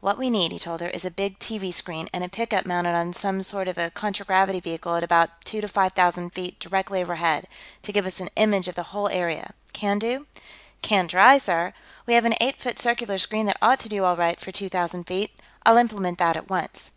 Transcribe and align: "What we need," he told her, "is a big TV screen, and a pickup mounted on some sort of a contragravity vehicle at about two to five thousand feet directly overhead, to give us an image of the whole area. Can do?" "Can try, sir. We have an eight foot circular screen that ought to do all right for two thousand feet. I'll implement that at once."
"What 0.00 0.18
we 0.18 0.28
need," 0.28 0.52
he 0.52 0.58
told 0.58 0.82
her, 0.82 0.88
"is 0.90 1.06
a 1.06 1.10
big 1.10 1.38
TV 1.38 1.72
screen, 1.72 2.06
and 2.12 2.22
a 2.22 2.28
pickup 2.28 2.66
mounted 2.66 2.90
on 2.90 3.14
some 3.14 3.42
sort 3.42 3.68
of 3.68 3.78
a 3.78 3.90
contragravity 3.90 4.60
vehicle 4.60 4.96
at 4.96 5.02
about 5.02 5.42
two 5.46 5.62
to 5.62 5.66
five 5.66 5.94
thousand 5.94 6.34
feet 6.34 6.60
directly 6.60 7.00
overhead, 7.00 7.48
to 7.80 7.90
give 7.90 8.04
us 8.04 8.20
an 8.20 8.28
image 8.36 8.68
of 8.68 8.74
the 8.74 8.82
whole 8.92 9.08
area. 9.08 9.54
Can 9.72 9.98
do?" 9.98 10.26
"Can 10.82 11.08
try, 11.08 11.38
sir. 11.38 11.72
We 12.04 12.12
have 12.12 12.26
an 12.26 12.34
eight 12.38 12.58
foot 12.60 12.78
circular 12.78 13.16
screen 13.16 13.46
that 13.46 13.56
ought 13.62 13.80
to 13.80 13.88
do 13.88 14.04
all 14.04 14.14
right 14.14 14.38
for 14.38 14.52
two 14.52 14.68
thousand 14.68 15.04
feet. 15.04 15.30
I'll 15.64 15.78
implement 15.78 16.18
that 16.18 16.36
at 16.36 16.50
once." 16.50 16.90